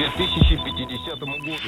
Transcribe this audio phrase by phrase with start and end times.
[0.00, 1.66] 2050 году.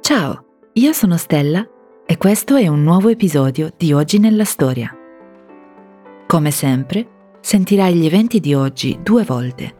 [0.00, 1.66] Ciao, io sono Stella
[2.06, 4.94] e questo è un nuovo episodio di Oggi nella Storia.
[6.26, 9.77] Come sempre, sentirai gli eventi di oggi due volte.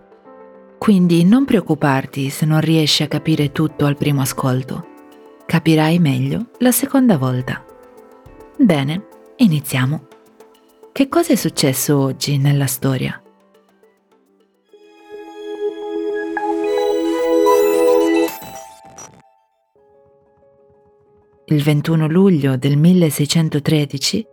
[0.80, 4.88] quindi non preoccuparti se non riesci a capire tutto al primo ascolto.
[5.46, 7.64] Capirai meglio la seconda volta.
[8.58, 10.08] Bene, iniziamo.
[10.94, 13.22] Che cosa è successo oggi nella storia?
[21.46, 24.26] Il 21 luglio del 1613,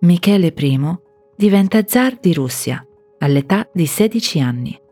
[0.00, 0.98] Michele I
[1.36, 2.84] diventa zar di Russia
[3.18, 4.82] all'età di 16 anni.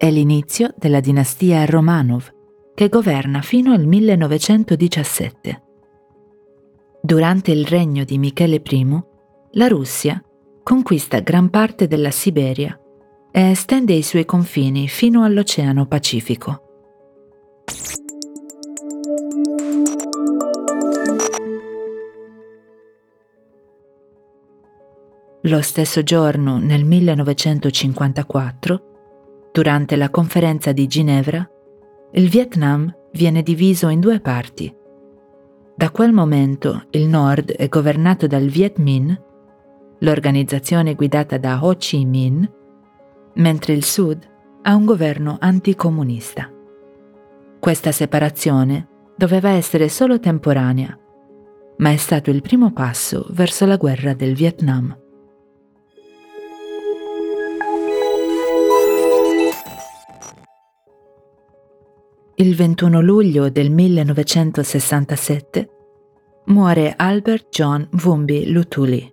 [0.00, 2.32] È l'inizio della dinastia Romanov,
[2.74, 5.62] che governa fino al 1917.
[7.02, 8.98] Durante il regno di Michele I,
[9.50, 10.24] la Russia
[10.62, 12.80] conquista gran parte della Siberia
[13.30, 16.62] e estende i suoi confini fino all'Oceano Pacifico.
[25.42, 28.89] Lo stesso giorno, nel 1954,
[29.52, 31.48] durante la conferenza di Ginevra,
[32.12, 34.74] il Vietnam viene diviso in due parti.
[35.74, 39.18] Da quel momento il nord è governato dal Viet Minh,
[40.00, 42.50] l'organizzazione guidata da Ho Chi Minh,
[43.34, 44.28] mentre il sud
[44.62, 46.50] ha un governo anticomunista.
[47.58, 50.98] Questa separazione doveva essere solo temporanea,
[51.78, 54.96] ma è stato il primo passo verso la guerra del Vietnam.
[62.40, 65.68] Il 21 luglio del 1967
[66.46, 69.12] muore Albert John Wumbi Lutuli.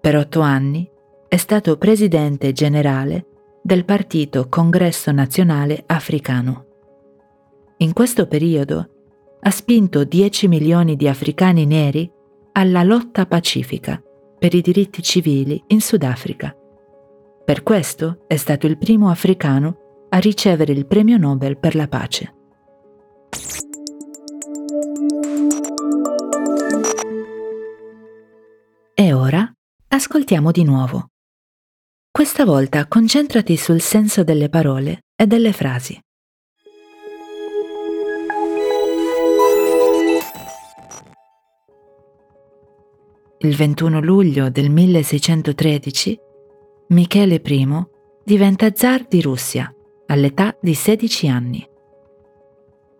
[0.00, 0.90] Per otto anni
[1.28, 3.26] è stato presidente generale
[3.62, 6.66] del partito Congresso Nazionale Africano.
[7.76, 8.88] In questo periodo
[9.38, 12.10] ha spinto 10 milioni di africani neri
[12.54, 14.02] alla lotta pacifica
[14.36, 16.52] per i diritti civili in Sudafrica.
[17.44, 19.81] Per questo è stato il primo africano
[20.14, 22.34] a ricevere il premio Nobel per la pace.
[28.94, 29.50] E ora
[29.88, 31.08] ascoltiamo di nuovo.
[32.10, 35.98] Questa volta concentrati sul senso delle parole e delle frasi.
[43.38, 46.18] Il 21 luglio del 1613
[46.88, 47.86] Michele I
[48.24, 49.74] diventa zar di Russia
[50.06, 51.68] all'età di 16 anni.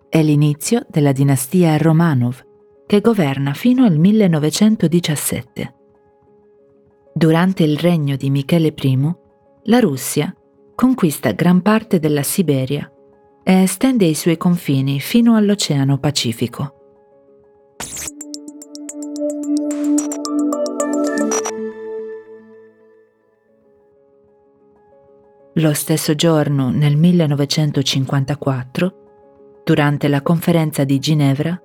[0.09, 2.45] È l'inizio della dinastia Romanov,
[2.87, 5.75] che governa fino al 1917.
[7.15, 9.15] Durante il regno di Michele I,
[9.65, 10.35] la Russia
[10.75, 12.91] conquista gran parte della Siberia
[13.43, 16.82] e estende i suoi confini fino all'Oceano Pacifico.
[25.63, 31.57] Lo stesso giorno, nel 1954, durante la conferenza di Ginevra,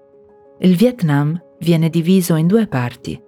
[0.59, 3.19] il Vietnam viene diviso in due parti.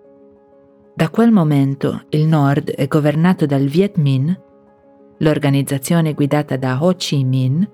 [0.94, 4.40] Da quel momento il nord è governato dal Viet Minh,
[5.18, 7.68] l'organizzazione guidata da Ho Chi Minh,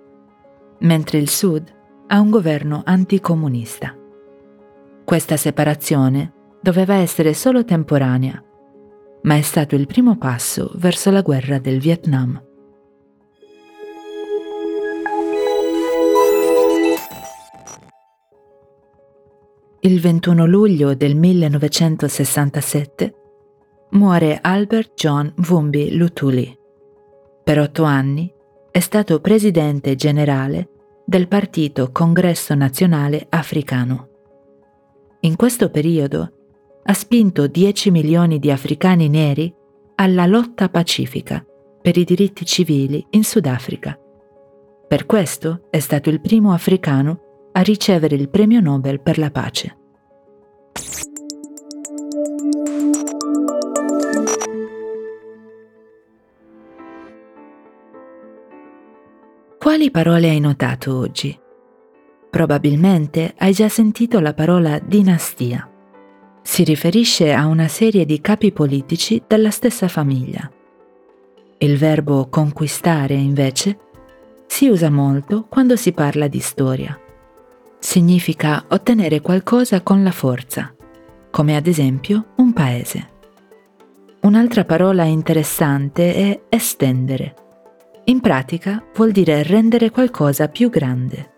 [0.80, 1.70] mentre il sud
[2.08, 3.94] ha un governo anticomunista.
[5.04, 8.42] Questa separazione doveva essere solo temporanea,
[9.24, 12.42] ma è stato il primo passo verso la guerra del Vietnam.
[19.86, 23.14] Il 21 luglio del 1967
[23.92, 26.58] muore Albert John Wumbi Lutuli.
[27.44, 28.34] Per otto anni
[28.72, 30.70] è stato presidente generale
[31.06, 34.10] del partito Congresso Nazionale Africano.
[35.20, 36.32] In questo periodo
[36.82, 39.54] ha spinto 10 milioni di africani neri
[39.98, 41.46] alla lotta pacifica
[41.80, 43.96] per i diritti civili in Sudafrica.
[44.88, 47.25] Per questo è stato il primo africano
[47.58, 49.78] a ricevere il premio Nobel per la pace.
[59.58, 61.38] Quali parole hai notato oggi?
[62.30, 65.70] Probabilmente hai già sentito la parola dinastia.
[66.42, 70.52] Si riferisce a una serie di capi politici della stessa famiglia.
[71.58, 73.80] Il verbo conquistare, invece,
[74.46, 77.00] si usa molto quando si parla di storia.
[77.86, 80.74] Significa ottenere qualcosa con la forza,
[81.30, 83.10] come ad esempio un paese.
[84.22, 87.36] Un'altra parola interessante è estendere.
[88.06, 91.32] In pratica vuol dire rendere qualcosa più grande.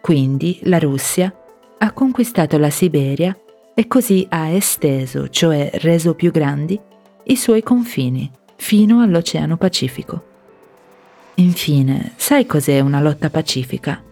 [0.00, 1.34] Quindi la Russia
[1.78, 3.36] ha conquistato la Siberia
[3.74, 6.80] e così ha esteso, cioè reso più grandi,
[7.24, 10.24] i suoi confini fino all'Oceano Pacifico.
[11.34, 14.10] Infine, sai cos'è una lotta pacifica?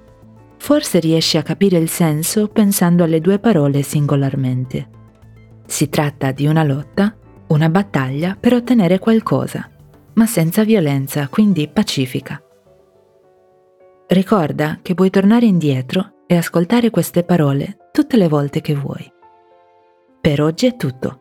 [0.71, 4.89] Forse riesci a capire il senso pensando alle due parole singolarmente.
[5.67, 7.13] Si tratta di una lotta,
[7.49, 9.69] una battaglia per ottenere qualcosa,
[10.13, 12.41] ma senza violenza, quindi pacifica.
[14.07, 19.13] Ricorda che puoi tornare indietro e ascoltare queste parole tutte le volte che vuoi.
[20.21, 21.19] Per oggi è tutto.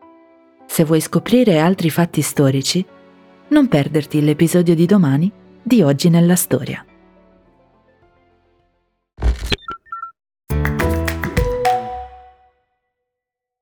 [0.66, 2.86] Se vuoi scoprire altri fatti storici,
[3.48, 5.28] non perderti l'episodio di domani
[5.60, 6.84] di oggi nella storia.